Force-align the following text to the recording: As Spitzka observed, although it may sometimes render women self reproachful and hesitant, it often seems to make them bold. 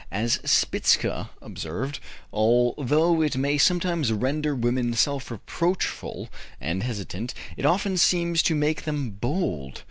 As 0.11 0.39
Spitzka 0.43 1.29
observed, 1.43 1.99
although 2.33 3.21
it 3.21 3.37
may 3.37 3.59
sometimes 3.59 4.11
render 4.11 4.55
women 4.55 4.95
self 4.95 5.29
reproachful 5.29 6.27
and 6.59 6.81
hesitant, 6.81 7.35
it 7.55 7.67
often 7.67 7.97
seems 7.97 8.41
to 8.41 8.55
make 8.55 8.81
them 8.85 9.11
bold. 9.11 9.79